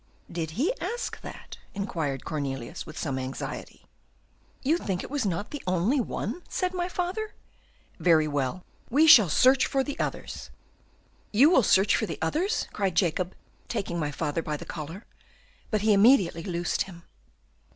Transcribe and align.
'""Did 0.31 0.51
he 0.57 0.73
ask 0.81 1.21
that?" 1.21 1.59
inquired 1.75 2.25
Cornelius, 2.25 2.87
with 2.87 2.97
some 2.97 3.19
anxiety. 3.19 3.85
"'You 4.63 4.79
think 4.79 5.03
it 5.03 5.11
was 5.11 5.27
not 5.27 5.51
the 5.51 5.61
only 5.67 5.99
one?' 5.99 6.41
said 6.49 6.73
my 6.73 6.89
father. 6.89 7.35
'Very 7.99 8.27
well, 8.27 8.63
we 8.89 9.05
shall 9.05 9.29
search 9.29 9.67
for 9.67 9.83
the 9.83 9.99
others.' 9.99 10.49
"'You 11.31 11.51
will 11.51 11.61
search 11.61 11.95
for 11.95 12.07
the 12.07 12.17
others?' 12.19 12.65
cried 12.73 12.95
Jacob, 12.95 13.35
taking 13.69 13.99
my 13.99 14.09
father 14.09 14.41
by 14.41 14.57
the 14.57 14.65
collar; 14.65 15.05
but 15.69 15.81
he 15.81 15.93
immediately 15.93 16.41
loosed 16.41 16.85
him. 16.85 17.03